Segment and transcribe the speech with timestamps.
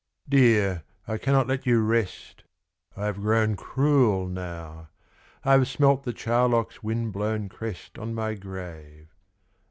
[0.27, 2.43] Dear, I cannot let you rest
[2.97, 4.87] I have grown cruel now;
[5.45, 9.09] I have Smelt the charlock's wind blown crest (>n my grave.